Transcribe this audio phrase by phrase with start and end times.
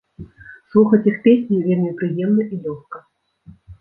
[0.69, 2.97] Слухаць іх песні вельмі прыемна і лёгка.